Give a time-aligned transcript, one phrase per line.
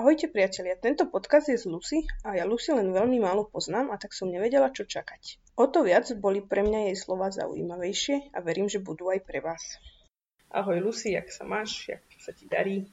[0.00, 4.00] Ahojte priatelia, tento podcast je z Lucy a ja Lucy len veľmi málo poznám a
[4.00, 5.52] tak som nevedela, čo čakať.
[5.60, 9.44] O to viac boli pre mňa jej slova zaujímavejšie a verím, že budú aj pre
[9.44, 9.60] vás.
[10.56, 12.88] Ahoj Lucy, jak sa máš, jak sa ti darí?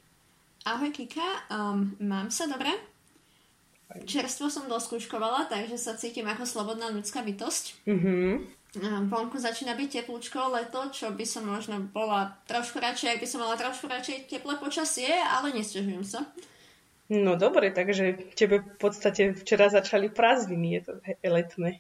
[0.68, 2.76] Ahoj Kika, um, mám sa dobre?
[4.04, 7.88] Čerstvo som doskúškovala, takže sa cítim ako slobodná ľudská bytosť.
[7.88, 8.20] Mhm.
[9.08, 13.48] Vonku začína byť teplúčko, leto, čo by som možno bola trošku radšej, ak by som
[13.48, 16.28] mala trošku radšej teplé počasie, ale nestiažujem sa.
[17.08, 20.92] No dobre, takže tebe v podstate včera začali prázdniny, je to
[21.24, 21.80] letné.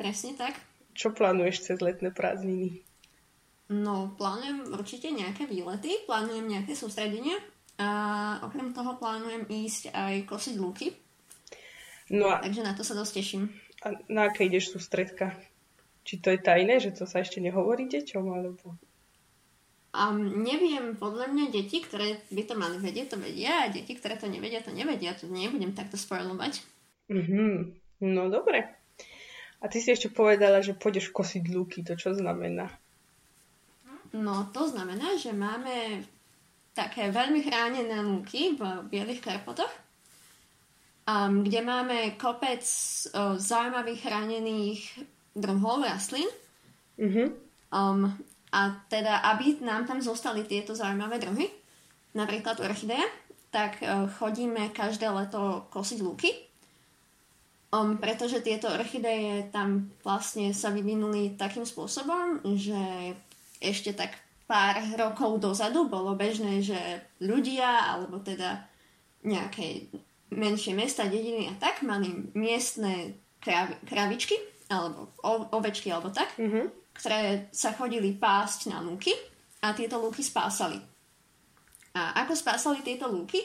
[0.00, 0.56] Presne tak.
[0.96, 2.80] Čo plánuješ cez letné prázdniny?
[3.68, 7.36] No, plánujem určite nejaké výlety, plánujem nejaké sústredenia
[7.76, 7.88] a
[8.44, 10.96] okrem toho plánujem ísť aj kosiť lúky.
[12.12, 12.40] No a...
[12.40, 13.52] Takže na to sa dosť teším.
[13.84, 15.36] A na aké ideš sústredka?
[16.04, 18.76] Či to je tajné, že to sa ešte nehovorí deťom, alebo...
[19.94, 24.18] Um, neviem, podľa mňa deti, ktoré by to mali vedieť, to vedia a deti, ktoré
[24.18, 25.14] to nevedia, to nevedia.
[25.14, 26.66] To nebudem takto spoilovať.
[27.06, 27.54] Mm-hmm.
[28.02, 28.74] No dobre.
[29.62, 31.86] A ty si ešte povedala, že pôjdeš kosiť lúky.
[31.86, 32.74] To čo znamená?
[34.10, 36.02] No to znamená, že máme
[36.74, 39.70] také veľmi chránené lúky v Bielých Karpatoch,
[41.06, 44.82] um, kde máme kopec uh, zaujímavých chránených
[45.38, 46.26] druhov rastlín.
[46.98, 47.28] Mm-hmm.
[47.70, 48.10] Um,
[48.54, 51.50] a teda, aby nám tam zostali tieto zaujímavé druhy,
[52.14, 53.02] napríklad orchidea,
[53.50, 56.30] tak uh, chodíme každé leto kosiť lúky.
[57.74, 62.78] Um, pretože tieto orchideje tam vlastne sa vyvinuli takým spôsobom, že
[63.58, 64.14] ešte tak
[64.46, 66.78] pár rokov dozadu bolo bežné, že
[67.18, 68.62] ľudia, alebo teda
[69.26, 69.90] nejaké
[70.30, 74.38] menšie mesta, dediny a tak, mali miestne krav- kravičky,
[74.70, 76.30] alebo o- ovečky, alebo tak.
[76.38, 79.12] Mm-hmm ktoré sa chodili pásť na lúky
[79.60, 80.78] a tieto lúky spásali.
[81.94, 83.42] A ako spásali tieto lúky,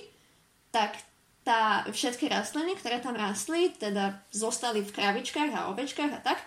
[0.74, 0.98] tak
[1.46, 6.40] tá, všetky rastliny, ktoré tam rastli, teda zostali v kravičkách a ovečkách a tak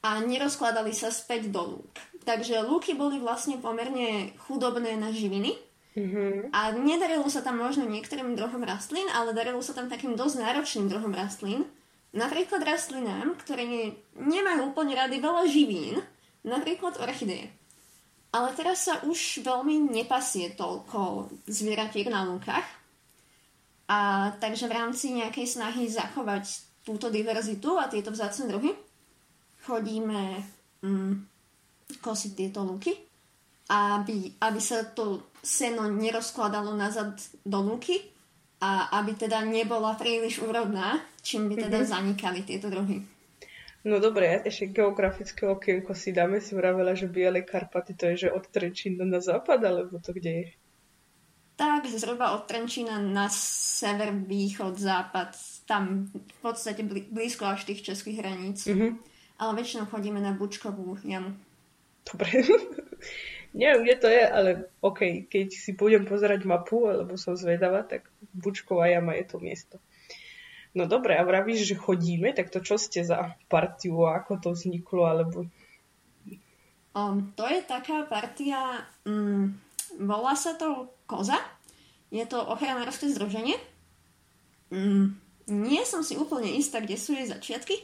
[0.00, 1.92] a nerozkladali sa späť do lúk.
[2.24, 5.56] Takže lúky boli vlastne pomerne chudobné na živiny
[5.96, 6.52] mm-hmm.
[6.52, 10.88] a nedarilo sa tam možno niektorým druhom rastlín, ale darilo sa tam takým dosť náročným
[10.88, 11.68] druhom rastlín.
[12.10, 13.84] Napríklad rastlinám, ktoré ne,
[14.18, 16.00] nemajú úplne rady veľa živín,
[16.46, 17.52] Napríklad orchideje.
[18.30, 22.64] Ale teraz sa už veľmi nepasie toľko zvieratiek na lúkach.
[23.90, 26.46] A takže v rámci nejakej snahy zachovať
[26.86, 28.70] túto diverzitu a tieto vzácne druhy
[29.66, 30.40] chodíme
[30.80, 31.12] mm,
[31.98, 32.94] kosiť tieto lúky,
[33.66, 37.98] aby, aby sa to seno nerozkladalo nazad do lúky
[38.60, 41.92] a aby teda nebola príliš úrodná, čím by teda mm-hmm.
[41.92, 43.19] zanikali tieto druhy.
[43.80, 46.44] No dobre, ešte geografické okienko si dáme.
[46.44, 50.32] Si vravela, že Biele Karpaty to je, že od Trenčína na západ, alebo to kde
[50.32, 50.46] je?
[51.56, 55.32] Tak, zhruba od Trenčína na sever, východ, západ.
[55.64, 58.68] Tam v podstate blízko až tých českých hraníc.
[58.68, 59.00] Mm-hmm.
[59.40, 61.32] Ale väčšinou chodíme na Bučkovú jamu.
[62.04, 62.44] Dobre.
[63.56, 64.50] Neviem, kde to je, ale
[64.84, 69.76] OK, keď si budem pozerať mapu, alebo som zvedavá, tak Bučková jama je to miesto.
[70.70, 75.02] No dobre, a vravíš, že chodíme, tak to čo ste za partiu ako to vzniklo,
[75.02, 75.50] alebo...
[76.94, 79.54] Um, to je taká partia, um,
[79.98, 81.38] volá sa to Koza,
[82.10, 83.58] je to ochranárske združenie.
[84.70, 85.18] Um,
[85.50, 87.74] nie som si úplne istá, kde sú jej začiatky,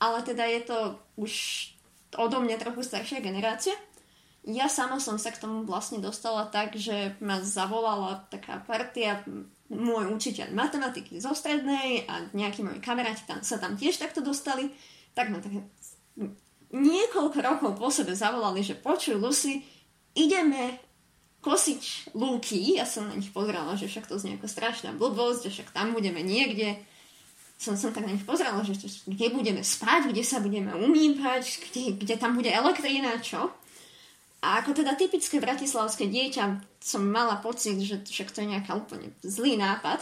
[0.00, 0.78] ale teda je to
[1.20, 1.32] už
[2.16, 3.76] odo mňa trochu staršia generácia.
[4.48, 9.20] Ja sama som sa k tomu vlastne dostala tak, že ma zavolala taká partia
[9.70, 14.74] môj učiteľ matematiky zo strednej a nejakí moji kamaráti tam, sa tam tiež takto dostali,
[15.14, 15.54] tak ma tak
[16.70, 19.62] niekoľko rokov po sebe zavolali, že počuj Lucy,
[20.14, 20.78] ideme
[21.40, 22.76] kosiť lúky.
[22.76, 25.96] Ja som na nich pozerala, že však to znie ako strašná blbosť, že však tam
[25.96, 26.76] budeme niekde.
[27.60, 31.96] Som, som tak na nich pozerala, že kde budeme spať, kde sa budeme umývať, kde,
[31.96, 33.52] kde tam bude elektrína, čo.
[34.40, 39.12] A ako teda typické bratislavské dieťa som mala pocit, že však to je nejaká úplne
[39.20, 40.00] zlý nápad.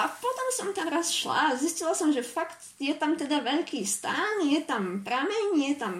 [0.00, 3.84] A potom som tam raz šla a zistila som, že fakt je tam teda veľký
[3.84, 5.94] stán, je tam prameň, je tam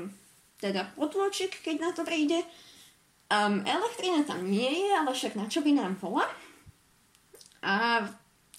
[0.57, 2.41] teda potôčik, keď na to príde.
[3.29, 6.25] Um, elektrina tam nie je, ale však na čo by nám bola?
[7.61, 8.09] A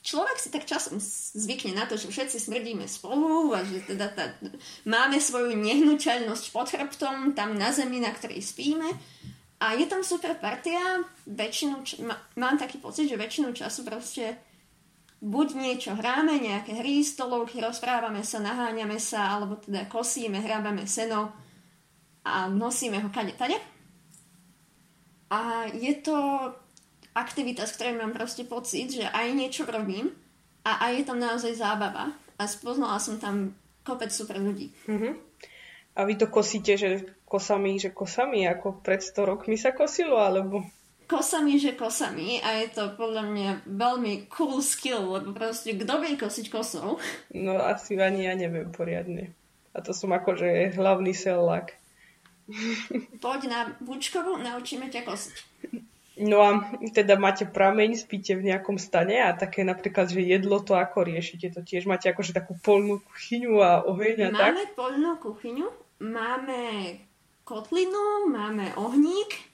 [0.02, 0.98] človek si tak časom
[1.38, 4.34] zvykne na to, že všetci smrdíme spolu a že teda tá,
[4.86, 8.90] máme svoju nehnuteľnosť pod chrbtom tam na zemi, na ktorej spíme.
[9.62, 14.42] A je tam super partia, väčšinu, má, mám taký pocit, že väčšinu času proste
[15.22, 21.30] buď niečo hráme, nejaké hry, stolovky, rozprávame sa, naháňame sa, alebo teda kosíme, hrábame seno
[22.26, 23.58] a nosíme ho kade tade.
[25.30, 26.18] A je to
[27.14, 30.12] aktivita, z ktorej mám proste pocit, že aj niečo robím
[30.64, 32.14] a aj je tam naozaj zábava.
[32.42, 33.54] A spoznala som tam
[33.86, 34.74] kopec super ľudí.
[34.90, 35.14] Mm-hmm.
[35.92, 40.64] A vy to kosíte, že kosami, že kosami, ako pred 100 rokmi sa kosilo, alebo
[41.12, 46.16] kosami, že kosami a je to podľa mňa veľmi cool skill, lebo proste kto vie
[46.16, 47.04] kosiť kosou?
[47.36, 49.36] No asi ani ja neviem poriadne.
[49.76, 51.76] A to som akože hlavný sellák.
[53.24, 55.36] Poď na Bučkovu, naučíme ťa kosiť.
[56.22, 60.78] No a teda máte prameň, spíte v nejakom stane a také napríklad, že jedlo to
[60.78, 61.50] ako riešite?
[61.58, 64.54] To tiež máte akože takú polnú kuchyňu a oheň a tak?
[64.54, 65.68] Máme polnú kuchyňu,
[66.06, 66.62] máme
[67.42, 69.52] kotlinu, máme ohník,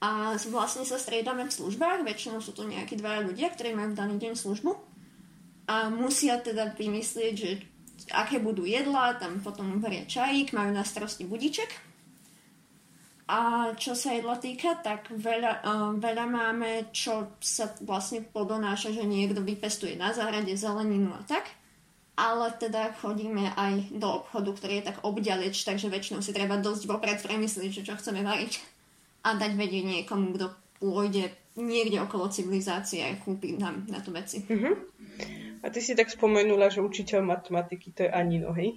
[0.00, 4.00] a vlastne sa striedame v službách, väčšinou sú to nejakí dvaja ľudia, ktorí majú v
[4.00, 4.72] daný deň službu
[5.68, 7.50] a musia teda vymyslieť, že
[8.08, 11.89] aké budú jedlá, tam potom varia čajík, majú na starosti budiček.
[13.30, 19.06] A čo sa jedla týka, tak veľa, uh, veľa máme, čo sa vlastne podonáša, že
[19.06, 21.46] niekto vypestuje na záhrade zeleninu a tak.
[22.18, 26.90] Ale teda chodíme aj do obchodu, ktorý je tak obďaleč, takže väčšinou si treba dosť
[26.90, 28.58] vopred premyslieť, že čo chceme variť
[29.22, 30.50] a dať vedieť niekomu, kto
[30.82, 34.42] pôjde niekde okolo civilizácie a kúpi nám na to veci.
[34.42, 34.74] Uh-huh.
[35.62, 38.74] A ty si tak spomenula, že učiteľ matematiky to je Anino, hej?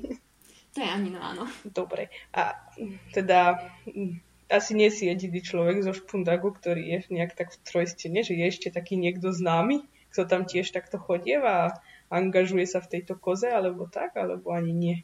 [0.76, 1.50] To je Anino, áno.
[1.64, 2.10] Dobre.
[2.38, 2.54] A
[3.14, 3.56] teda
[4.50, 8.46] asi nie si jediný človek zo Špundagu, ktorý je nejak tak v trojstene, že je
[8.48, 11.76] ešte taký niekto známy, kto tam tiež takto chodieva a
[12.14, 14.98] angažuje sa v tejto koze, alebo tak, alebo ani nie.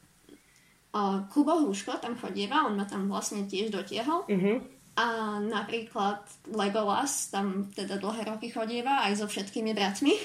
[0.89, 4.25] Uh, Kubo Húško tam chodieva, on ma tam vlastne tiež dotiahol.
[4.25, 4.57] Uh-huh.
[4.97, 10.17] A napríklad Legolas tam teda dlhé roky chodieva aj so všetkými bratmi.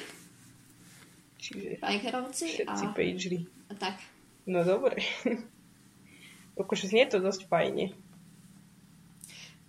[1.39, 2.47] Čiže Fajkerovci.
[2.65, 2.93] všetci a...
[2.97, 3.41] pagery.
[3.69, 4.01] A tak.
[4.49, 5.05] No dobre.
[6.61, 7.93] Akože znie to dosť fajne.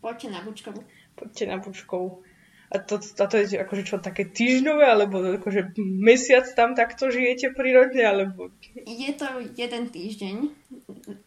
[0.06, 0.86] Poďte na Bučkovu.
[1.18, 2.22] Poďte na Bučkovu.
[2.70, 7.54] A to, a to je akože čo, také týždňové, alebo akože mesiac tam takto žijete
[7.58, 8.54] prírodne, alebo...
[8.86, 9.26] Je to
[9.58, 10.36] jeden týždeň.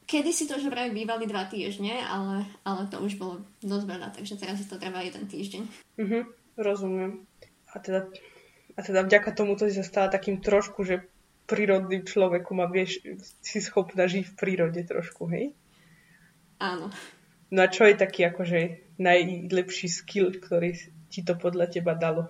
[0.07, 4.09] Kedy si to že vraj bývali dva týždne, ale, ale to už bolo dosť veľa,
[4.15, 5.63] takže teraz to trvá jeden týždeň.
[5.99, 6.21] Mhm,
[6.59, 7.27] rozumiem.
[7.75, 8.07] A teda,
[8.75, 11.07] a teda vďaka tomu to si sa stala takým trošku, že
[11.51, 13.03] prírodným človekom a vieš,
[13.43, 15.51] si schopná žiť v prírode trošku, hej?
[16.63, 16.91] Áno.
[17.49, 20.77] No a čo je taký akože najlepší skill, ktorý
[21.09, 22.29] ti to podľa teba dalo?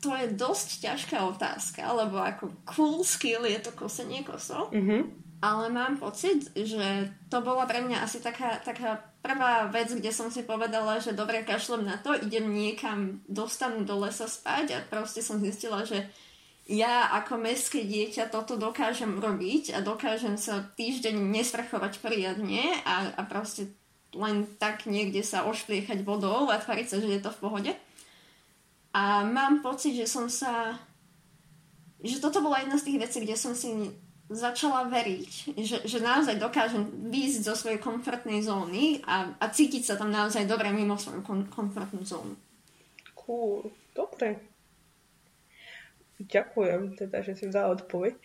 [0.00, 4.72] To je dosť ťažká otázka, lebo ako cool skill je to kosenie kosov.
[4.72, 5.26] Mm-hmm.
[5.44, 10.32] Ale mám pocit, že to bola pre mňa asi taká, taká prvá vec, kde som
[10.32, 15.20] si povedala, že dobre, kašlem na to, idem niekam, dostanú do lesa spať a proste
[15.20, 16.08] som zistila, že
[16.66, 23.22] ja ako mestské dieťa toto dokážem robiť a dokážem sa týždeň nesvrchovať poriadne a, a
[23.22, 23.70] proste
[24.10, 27.72] len tak niekde sa ošpliechať vodou a tvariť sa, že je to v pohode.
[28.90, 30.74] A mám pocit, že som sa...
[32.02, 33.70] že toto bola jedna z tých vecí, kde som si
[34.26, 36.82] začala veriť, že, že naozaj dokážem
[37.14, 41.46] výjsť zo svojej komfortnej zóny a, a cítiť sa tam naozaj dobre mimo svoju kom,
[41.46, 42.34] komfortnú zónu.
[43.14, 44.55] Cool, dobre.
[46.16, 48.16] Ďakujem teda, že si dala odpoveď.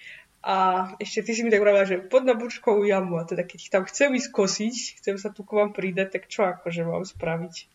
[0.41, 3.69] A ešte ty si mi tak vravila, že pod na bučkovú jamu a teda keď
[3.69, 7.69] tam chcem ísť kosiť, chcem sa tu k vám pridať, tak čo akože mám spraviť?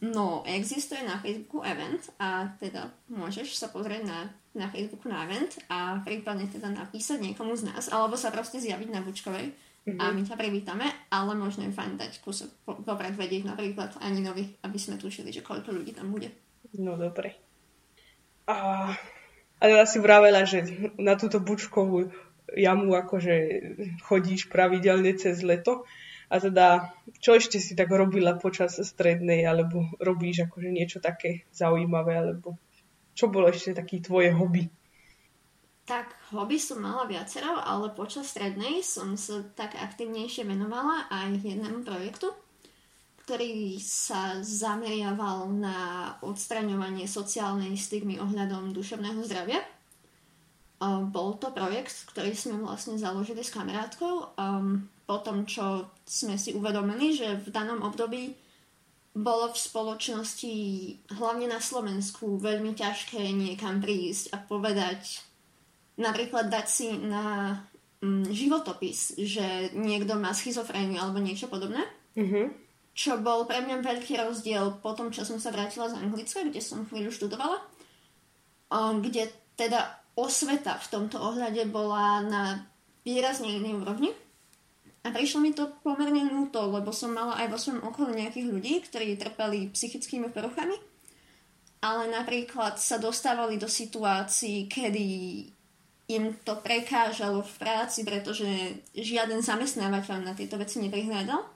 [0.00, 5.56] No, existuje na Facebooku event a teda môžeš sa pozrieť na, na Facebooku na event
[5.72, 10.00] a prípadne teda napísať niekomu z nás, alebo sa proste zjaviť na Bučkovej mm-hmm.
[10.00, 14.78] a my ťa privítame, ale možno je fajn dať kúsok popred vedieť napríklad Aninovi, aby
[14.80, 16.28] sme tušili, že koľko ľudí tam bude.
[16.76, 17.45] No dobre.
[18.46, 18.94] A
[19.56, 22.12] ale ja si vravela, že na túto bučkovú
[22.52, 23.34] jamu akože
[24.04, 25.88] chodíš pravidelne cez leto.
[26.26, 26.90] A teda,
[27.22, 32.58] čo ešte si tak robila počas strednej, alebo robíš akože niečo také zaujímavé, alebo
[33.14, 34.66] čo bolo ešte taký tvoje hobby?
[35.86, 41.86] Tak, hobby som mala viacero, ale počas strednej som sa tak aktivnejšie venovala aj jednému
[41.86, 42.34] projektu,
[43.26, 45.78] ktorý sa zameriaval na
[46.22, 49.66] odstraňovanie sociálnej stigmy ohľadom duševného zdravia.
[51.10, 54.38] Bol to projekt, ktorý sme vlastne založili s kamarátkou
[55.10, 58.30] po tom, čo sme si uvedomili, že v danom období
[59.10, 60.54] bolo v spoločnosti,
[61.18, 65.26] hlavne na Slovensku, veľmi ťažké niekam prísť a povedať,
[65.98, 67.58] napríklad dať si na
[68.04, 71.82] mm, životopis, že niekto má schizofréniu alebo niečo podobné.
[72.14, 72.65] Mm-hmm
[72.96, 76.64] čo bol pre mňa veľký rozdiel po tom, čo som sa vrátila z Anglicka, kde
[76.64, 77.60] som chvíľu študovala,
[79.04, 82.64] kde teda osveta v tomto ohľade bola na
[83.04, 84.16] výrazne inej úrovni.
[85.04, 88.74] A prišlo mi to pomerne núto, lebo som mala aj vo svojom okolí nejakých ľudí,
[88.88, 90.74] ktorí trpeli psychickými poruchami,
[91.84, 95.06] ale napríklad sa dostávali do situácií, kedy
[96.10, 98.48] im to prekážalo v práci, pretože
[98.96, 101.55] žiaden zamestnávateľ na tieto veci neprihľadal.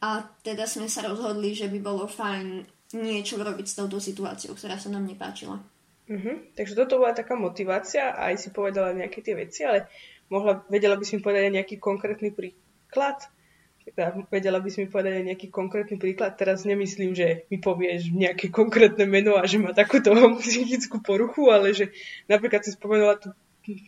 [0.00, 4.76] A teda sme sa rozhodli, že by bolo fajn niečo robiť s touto situáciou, ktorá
[4.76, 5.58] sa nám nepáčila.
[6.06, 6.36] Uh-huh.
[6.54, 9.90] Takže toto bola taká motivácia a aj si povedala nejaké tie veci, ale
[10.30, 13.26] mohla, vedela by si mi povedať nejaký konkrétny príklad?
[13.86, 16.38] Teda, vedela by si mi povedať nejaký konkrétny príklad?
[16.38, 21.74] Teraz nemyslím, že mi povieš nejaké konkrétne meno a že má takúto psychickú poruchu, ale
[21.74, 21.90] že
[22.30, 23.34] napríklad si spomenula tú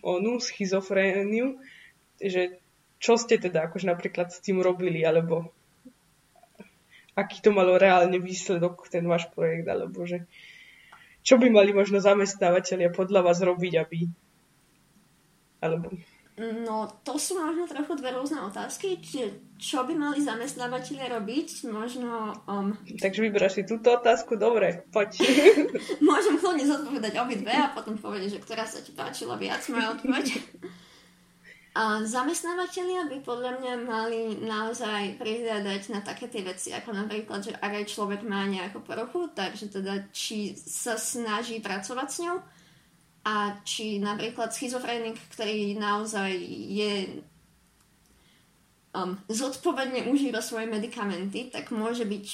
[0.02, 1.58] onu schizofréniu,
[2.18, 2.58] že
[2.98, 5.54] čo ste teda akože napríklad s tým robili, alebo
[7.18, 10.22] aký to malo reálne výsledok, ten váš projekt, alebo že
[11.26, 14.06] čo by mali možno zamestnávateľia podľa vás robiť, aby
[15.58, 15.90] alebo
[16.38, 19.02] No, to sú možno trochu dve rôzne otázky.
[19.02, 21.66] Čiže čo by mali zamestnávateľe robiť?
[21.66, 22.30] Možno...
[22.46, 22.78] Um...
[22.78, 24.38] Takže vyberáš si túto otázku?
[24.38, 25.18] Dobre, poď.
[26.06, 30.26] Môžem kľudne zodpovedať obidve a potom povedať, že ktorá sa ti páčila viac, moja odpoveď.
[31.78, 37.54] A zamestnávateľia by podľa mňa mali naozaj prihľadať na také tie veci, ako napríklad, že
[37.54, 42.42] ak aj človek má nejakú poruchu, takže teda či sa snaží pracovať s ňou,
[43.28, 46.32] a či napríklad schizofrenik, ktorý naozaj
[46.72, 47.20] je
[48.96, 52.26] um, zodpovedne užíva svoje medikamenty, tak môže byť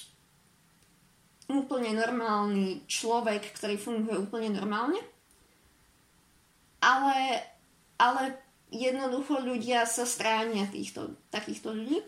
[1.50, 5.02] úplne normálny človek, ktorý funguje úplne normálne.
[6.78, 7.42] Ale,
[7.98, 8.43] ale
[8.74, 12.02] jednoducho ľudia sa stránia týchto, takýchto ľudí.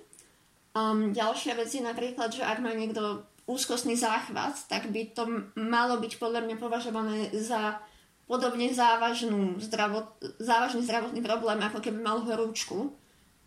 [0.77, 6.03] Um, ďalšia vec je napríklad, že ak má niekto úzkostný záchvat, tak by to malo
[6.03, 7.79] byť podľa mňa považované za
[8.27, 12.91] podobne závažnú zdravot, závažný zdravotný problém, ako keby mal horúčku.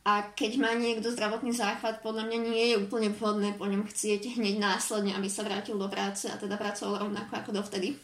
[0.08, 4.40] A keď má niekto zdravotný záchvat, podľa mňa nie je úplne vhodné po ňom chcieť
[4.40, 8.00] hneď následne, aby sa vrátil do práce a teda pracoval rovnako ako dovtedy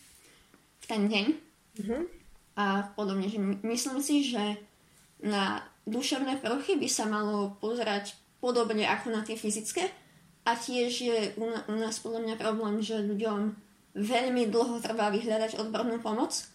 [0.83, 1.25] v ten deň.
[1.79, 2.01] Mm-hmm.
[2.59, 4.59] A podobne, že myslím si, že
[5.23, 9.87] na duševné poruchy by sa malo pozerať podobne ako na tie fyzické.
[10.45, 13.57] A tiež je u, u nás podľa mňa problém, že ľuďom
[13.95, 16.45] veľmi dlho trvá vyhľadať odbornú pomoc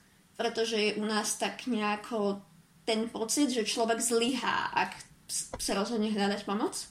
[0.40, 2.40] pretože je u nás tak nejako
[2.88, 4.96] ten pocit, že človek zlyhá, ak
[5.60, 6.88] sa rozhodne hľadať pomoc.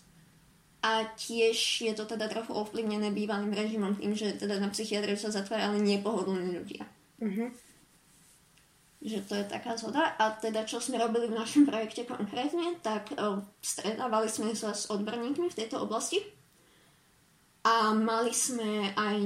[0.86, 5.34] A tiež je to teda trochu ovplyvnené bývalým režimom tým, že teda na psychiatriu sa
[5.34, 6.86] zatvárali nepohodlní ľudia.
[7.20, 7.48] Mm-hmm.
[9.00, 10.12] Že to je taká zhoda.
[10.20, 14.92] A teda čo sme robili v našom projekte konkrétne, tak o, stretávali sme sa s
[14.92, 16.20] odborníkmi v tejto oblasti
[17.64, 19.18] a mali sme aj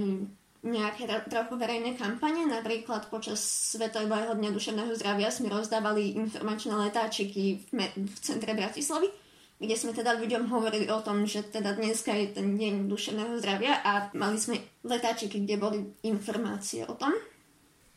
[0.64, 2.46] nejaké trochu verejné kampane.
[2.46, 3.42] Napríklad počas
[3.74, 9.12] Svetového dňa duševného zdravia sme rozdávali informačné letáčiky v, me- v centre Bratislavy,
[9.60, 13.82] kde sme teda ľuďom hovorili o tom, že teda dneska je ten deň duševného zdravia
[13.82, 17.12] a mali sme letáčiky, kde boli informácie o tom.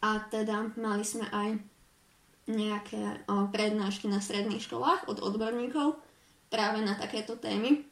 [0.04, 1.56] A teda mali sme aj
[2.46, 5.98] nejaké o, prednášky na stredných školách od odborníkov
[6.46, 7.82] práve na takéto témy.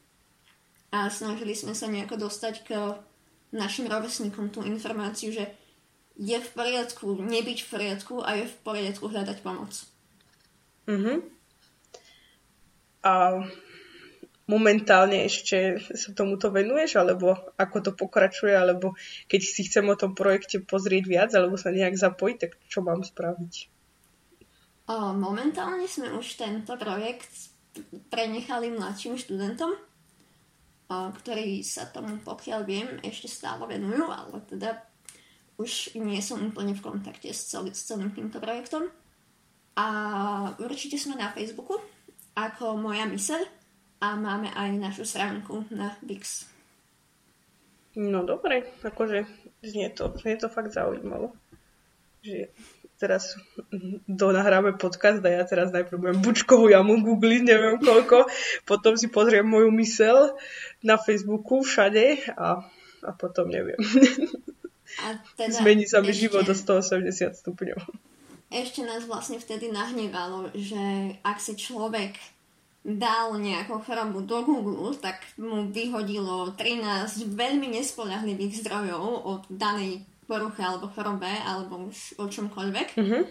[0.95, 2.69] A snažili sme sa nejako dostať k
[3.51, 5.51] našim rovesníkom tú informáciu, že
[6.15, 9.75] je v poriadku nebyť v poriadku a je v poriadku hľadať pomoc.
[10.87, 11.19] Uh-huh.
[13.03, 13.43] A
[14.45, 18.93] momentálne ešte sa tomuto venuješ, alebo ako to pokračuje, alebo
[19.25, 23.01] keď si chcem o tom projekte pozrieť viac, alebo sa nejak zapojiť, tak čo mám
[23.01, 23.53] spraviť?
[25.17, 27.49] Momentálne sme už tento projekt
[28.13, 29.73] prenechali mladším študentom,
[30.93, 34.77] ktorí sa tomu, pokiaľ viem, ešte stále venujú, ale teda
[35.57, 38.93] už nie som úplne v kontakte s, celý, s celým týmto projektom.
[39.73, 39.87] A
[40.61, 41.81] určite sme na Facebooku
[42.37, 43.64] ako Moja myseľ
[44.01, 46.49] a máme aj našu stránku na Vix.
[47.95, 49.23] No dobre, akože
[49.63, 51.31] znie to, znie to fakt zaujímavo.
[52.19, 52.51] Že
[52.99, 53.35] teraz
[54.07, 58.27] donahráme podcast a ja teraz najprv budem bučkovú jamu googliť, neviem koľko,
[58.63, 60.35] potom si pozriem moju mysel
[60.83, 62.63] na Facebooku všade a,
[63.03, 63.79] a potom neviem.
[65.03, 67.79] A teda Zmení sa mi ešte, život do 180 stupňov.
[68.53, 72.15] Ešte nás vlastne vtedy nahnevalo, že ak si človek
[72.85, 80.61] dal nejakú chorobu do Google, tak mu vyhodilo 13 veľmi nespoľahlivých zdrojov od danej poruche
[80.61, 83.23] alebo chorobe alebo už o čomkoľvek mm-hmm.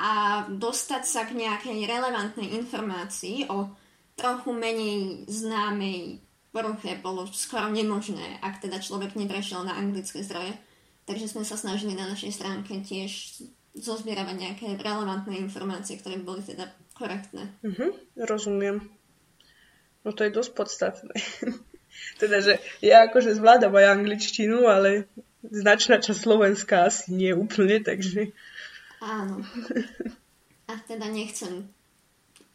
[0.00, 0.10] a
[0.48, 3.68] dostať sa k nejakej relevantnej informácii o
[4.16, 10.56] trochu menej známej poruche bolo skoro nemožné, ak teda človek neprešiel na anglické zdroje.
[11.04, 13.42] Takže sme sa snažili na našej stránke tiež
[13.74, 17.50] zozbieravať nejaké relevantné informácie, ktoré boli teda korektné.
[17.66, 17.90] Mm-hmm,
[18.24, 18.86] rozumiem.
[20.06, 21.14] No to je dosť podstatné.
[22.22, 25.10] teda, že ja akože zvládam aj angličtinu, ale
[25.44, 28.30] značná časť Slovenska asi nie úplne, takže...
[29.02, 29.44] Áno.
[30.70, 31.68] A teda nechcem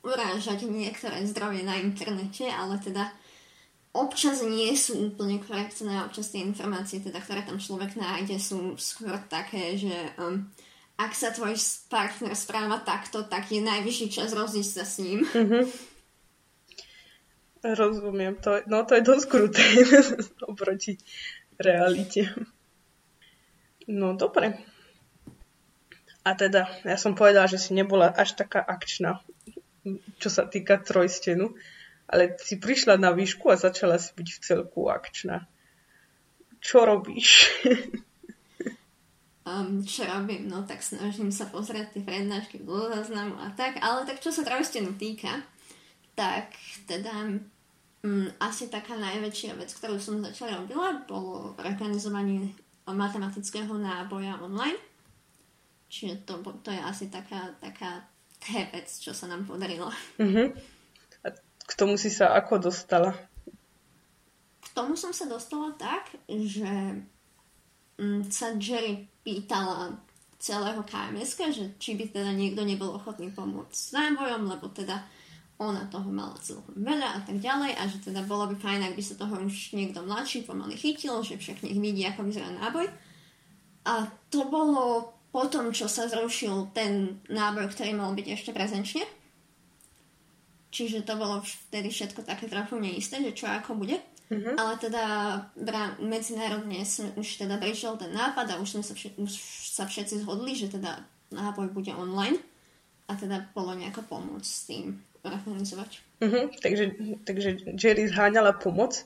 [0.01, 3.13] urážať niektoré zdroje na internete, ale teda
[3.93, 9.13] občas nie sú úplne korektné, občas tie informácie, teda, ktoré tam človek nájde, sú skôr
[9.29, 10.50] také, že um,
[11.00, 11.56] ak sa tvoj
[11.88, 15.24] partner správa takto, tak je najvyšší čas rozísť sa s ním.
[15.24, 15.63] Mm-hmm.
[17.63, 18.36] Rozumiem.
[18.44, 19.63] To, no to je dosť kruté
[20.51, 21.00] oproti
[21.56, 22.27] realite.
[23.88, 24.60] No dobre.
[26.27, 29.24] A teda, ja som povedala, že si nebola až taká akčná,
[30.20, 31.56] čo sa týka trojstenu
[32.10, 35.46] ale si prišla na výšku a začala si byť v celku akčná.
[36.60, 37.46] Čo robíš?
[39.50, 40.46] um, čo robím?
[40.46, 44.46] No tak snažím sa pozrieť tie prednášky do záznamu a tak, ale tak čo sa
[44.46, 45.41] trojstenu týka,
[46.13, 46.53] tak
[46.86, 47.41] teda
[48.06, 52.53] um, asi taká najväčšia vec, ktorú som začala robila, bolo organizovanie
[52.86, 54.77] matematického náboja online.
[55.89, 58.06] Čiže to, to je asi taká, taká
[58.74, 59.89] vec, čo sa nám podarilo.
[60.22, 60.48] Mm-hmm.
[61.70, 63.13] K tomu si sa ako dostala?
[64.62, 66.98] K tomu som sa dostala tak, že
[68.32, 70.00] sa Jerry pýtala
[70.39, 75.03] celého KMS, že či by teda niekto nebol ochotný pomôcť s nábojom, lebo teda
[75.60, 78.96] ona toho mala celkom veľa a tak ďalej a že teda bolo by fajn, ak
[78.96, 82.88] by sa toho už niekto mladší pomaly chytil, že však nech vidí, ako vyzerá náboj.
[83.84, 89.03] A to bolo potom, čo sa zrušil ten náboj, ktorý mal byť ešte prezenčne.
[90.72, 94.00] Čiže to bolo vtedy všetko také trochu neisté, že čo ako bude.
[94.29, 94.53] Uh-huh.
[94.62, 95.03] Ale teda
[95.98, 99.33] medzinárodne sme, už teda prišiel ten nápad a už sme sa, všet- už
[99.74, 101.01] sa všetci zhodli, že teda
[101.33, 102.38] náboj bude online
[103.09, 105.91] a teda bolo nejako pomôcť s tým organizovať.
[106.21, 106.45] Uh-huh.
[106.62, 106.86] Takže,
[107.25, 109.01] takže Jerry zháňala pomoc.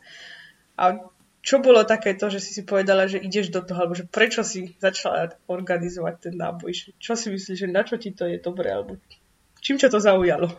[0.75, 0.99] A
[1.43, 4.75] čo bolo takéto, že si si povedala, že ideš do toho, alebo že prečo si
[4.79, 6.95] začala organizovať ten náboj?
[6.99, 8.95] Čo si myslíš, že na čo ti to je dobré, alebo
[9.59, 10.51] čím ťa to zaujalo?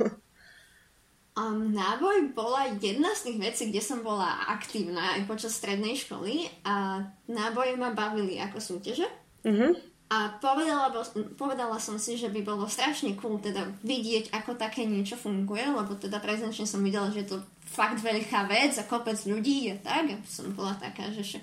[1.35, 6.47] Um, náboj bola jedna z tých vecí, kde som bola aktívna aj počas strednej školy
[6.63, 9.11] a náboje ma bavili ako súťaže.
[9.43, 9.75] Uh-huh.
[10.15, 10.95] A povedala,
[11.35, 15.99] povedala som si, že by bolo strašne cool teda vidieť, ako také niečo funguje, lebo
[15.99, 20.15] teda prezenčne som videla, že je to fakt veľká vec a kopec ľudí a tak.
[20.15, 21.43] A som bola taká, že však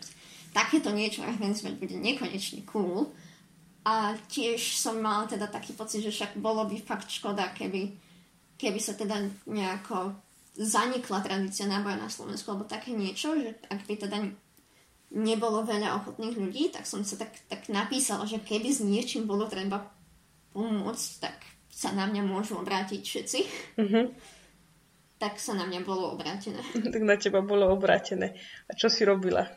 [0.55, 3.11] takéto niečo organizovať bude nekonečne cool.
[3.83, 7.91] A tiež som mala teda taký pocit, že však bolo by fakt škoda, keby
[8.61, 9.17] keby sa teda
[9.49, 10.13] nejako
[10.53, 14.17] zanikla tradícia náboja na Slovensku, alebo také niečo, že ak by teda
[15.11, 19.49] nebolo veľa ochotných ľudí, tak som sa tak, tak napísala, že keby s niečím bolo
[19.49, 19.89] treba
[20.53, 21.35] pomôcť, tak
[21.71, 23.39] sa na mňa môžu obrátiť všetci.
[23.79, 24.05] Mm-hmm.
[25.17, 26.61] Tak sa na mňa bolo obrátené.
[26.95, 28.37] tak na teba bolo obrátené.
[28.67, 29.47] A čo si robila?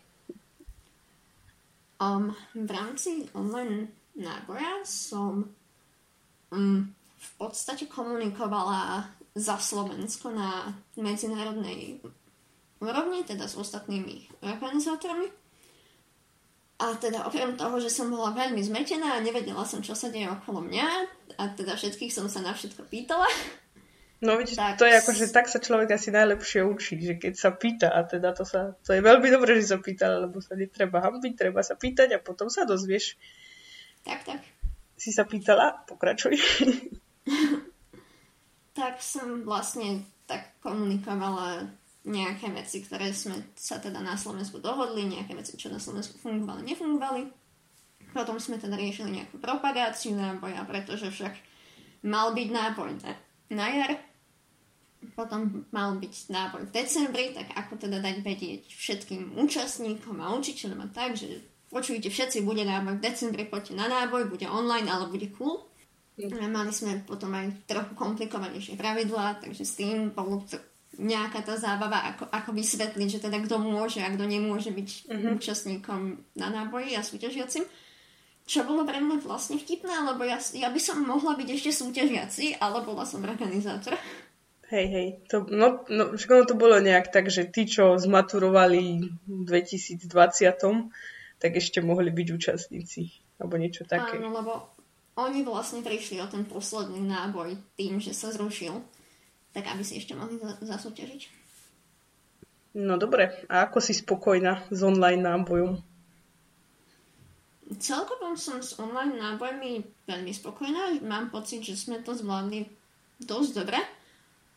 [2.02, 5.46] Um, v rámci online náboja som
[6.50, 6.80] um,
[7.24, 12.04] v podstate komunikovala za Slovensko na medzinárodnej
[12.78, 15.32] úrovni, teda s ostatnými organizátormi.
[16.74, 20.26] A teda okrem toho, že som bola veľmi zmetená a nevedela som, čo sa deje
[20.26, 20.88] okolo mňa
[21.38, 23.26] a teda všetkých som sa na všetko pýtala.
[24.24, 24.80] No vidíš, tak...
[24.80, 28.02] to je ako, že tak sa človek asi najlepšie učí, že keď sa pýta a
[28.08, 31.60] teda to sa, to je veľmi dobré, že sa pýta, lebo sa netreba hambiť, treba
[31.62, 33.20] sa pýtať a potom sa dozvieš.
[34.02, 34.40] Tak, tak.
[34.96, 35.84] Si sa pýtala?
[35.86, 36.34] Pokračuj.
[38.78, 41.68] tak som vlastne tak komunikovala
[42.04, 46.68] nejaké veci, ktoré sme sa teda na Slovensku dohodli, nejaké veci, čo na Slovensku fungovali,
[46.68, 47.22] nefungovali.
[48.12, 51.34] Potom sme teda riešili nejakú propagáciu náboja, pretože však
[52.04, 53.12] mal byť náboj na,
[53.56, 53.92] na jar,
[55.12, 60.80] potom mal byť náboj v decembri, tak ako teda dať vedieť všetkým účastníkom a učiteľom
[60.84, 65.08] a tak, že počujte všetci, bude náboj v decembri, poďte na náboj, bude online, ale
[65.08, 65.64] bude cool.
[66.14, 70.46] Mali sme potom aj trochu komplikovanejšie pravidlá, takže s tým bolo
[70.94, 75.34] nejaká tá zábava, ako, ako vysvetliť, že teda kto môže a kto nemôže byť uh-huh.
[75.34, 77.66] účastníkom na náboji a súťažiacim.
[78.44, 82.60] Čo bolo pre mňa vlastne vtipné, lebo ja, ja by som mohla byť ešte súťažiaci,
[82.60, 83.96] ale bola som organizátor.
[84.68, 89.42] Hej, hej, to, no, no všetko to bolo nejak tak, že tí, čo zmaturovali v
[89.48, 89.98] 2020,
[91.40, 93.00] tak ešte mohli byť účastníci,
[93.40, 94.20] alebo niečo také.
[94.20, 94.73] Áno, lebo
[95.14, 98.82] oni vlastne prišli o ten posledný náboj tým, že sa zrušil,
[99.54, 101.46] tak aby si ešte mohli zasúťažiť.
[102.74, 105.78] No dobre, a ako si spokojná s online nábojom?
[107.78, 110.98] Celkovo som s online nábojmi veľmi spokojná.
[111.06, 112.66] Mám pocit, že sme to zvládli
[113.22, 113.78] dosť dobre.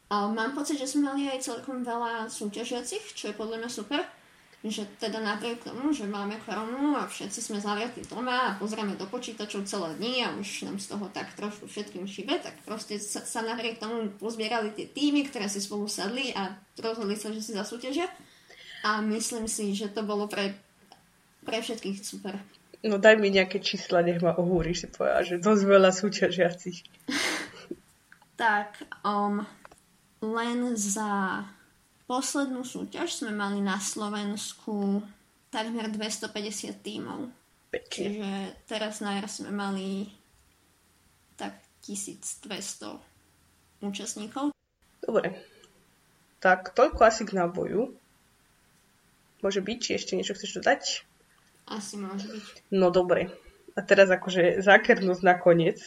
[0.10, 4.02] A mám pocit, že sme mali aj celkom veľa súťažiacich, čo je podľa mňa super.
[4.65, 9.06] Že teda napriek tomu, že máme koronu a všetci sme zavretí doma a pozrieme do
[9.06, 13.22] počítačov celé dni a už nám z toho tak trošku všetkým šibe, tak proste sa,
[13.22, 17.54] sa napriek tomu pozbierali tie týmy, ktoré si spolu sadli a rozhodli sa, že si
[17.54, 18.10] zasúťažia.
[18.82, 20.58] A myslím si, že to bolo pre,
[21.46, 22.41] pre všetkých super.
[22.86, 26.78] No daj mi nejaké čísla, nech ma ohúriš, si povedala, že dosť veľa súťažiacich.
[28.41, 29.41] tak, um,
[30.22, 31.46] len za
[32.08, 35.04] poslednú súťaž sme mali na Slovensku
[35.52, 37.30] takmer 250 tímov.
[37.67, 37.91] Pekne.
[37.91, 38.30] Čiže
[38.65, 40.08] teraz na jar sme mali
[41.36, 42.98] tak 1200
[43.84, 44.56] účastníkov.
[45.04, 45.36] Dobre.
[46.39, 47.91] Tak toľko asi k náboju.
[49.43, 51.06] Môže byť, či ešte niečo chceš dodať?
[51.67, 52.72] Asi môže byť.
[52.74, 53.30] No dobre.
[53.78, 55.78] A teraz akože zákernosť nakoniec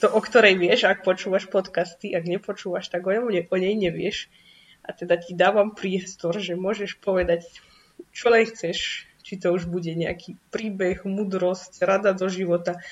[0.00, 4.32] kto, o ktorej vieš, ak počúvaš podcasty, ak nepočúvaš, tak o, nej, o nej nevieš.
[4.90, 7.46] A teda ti dávam priestor, že môžeš povedať,
[8.10, 12.82] čo len chceš, či to už bude nejaký príbeh, mudrosť, rada do života.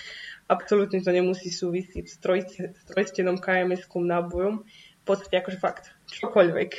[0.47, 4.63] Absolútne to nemusí súvisieť s, trojste, s trojstenom KMS-kom nábojom.
[4.63, 6.71] V podstate akože fakt, čokoľvek.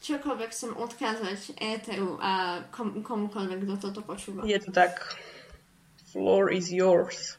[0.00, 4.48] Čokoľvek chcem odkázať éteru a kom, komukoľvek, kto toto počúva.
[4.48, 5.20] Je to tak.
[6.08, 7.36] Floor is yours.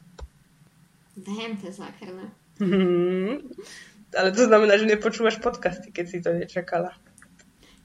[1.18, 2.30] Damn, to je zákerné.
[4.10, 6.94] Ale to znamená, že nepočúvaš podcasty, keď si to nečakala.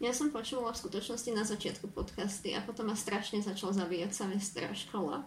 [0.03, 4.67] Ja som počula v skutočnosti na začiatku podcasty a potom ma strašne začal zabíjať semestr
[4.67, 5.23] a škola.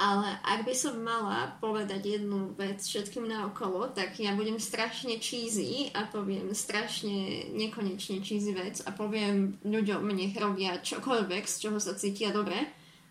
[0.00, 5.92] Ale ak by som mala povedať jednu vec všetkým naokolo, tak ja budem strašne cheesy
[5.92, 11.92] a poviem strašne nekonečne cheesy vec a poviem ľuďom, nech robia čokoľvek, z čoho sa
[11.92, 12.56] cítia dobre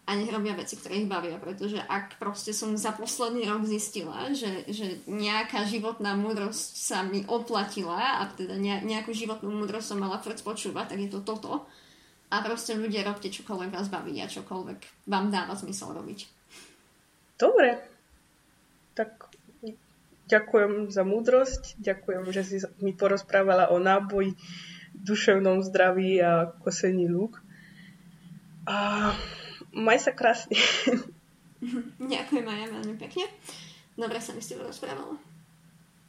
[0.01, 4.65] a nech veci, ktoré ich bavia, pretože ak proste som za posledný rok zistila, že,
[4.67, 10.41] že nejaká životná múdrosť sa mi oplatila a teda nejakú životnú múdrosť som mala furt
[10.41, 11.69] počúvať, tak je to toto.
[12.31, 16.19] A proste ľudia robte čokoľvek vás baví a čokoľvek vám dáva zmysel robiť.
[17.37, 17.79] Dobre.
[18.97, 19.31] Tak
[20.27, 24.35] ďakujem za múdrosť, ďakujem, že si mi porozprávala o náboji,
[24.95, 27.39] duševnom zdraví a kosení lúk.
[28.67, 29.11] A
[29.71, 30.60] Maj sa krásne.
[32.13, 33.25] Ďakujem aj ja veľmi pekne.
[33.95, 35.30] Dobre sa mi s tebou rozprávala.